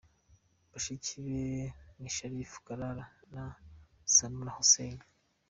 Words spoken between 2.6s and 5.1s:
Kalala na Sanura Hussein.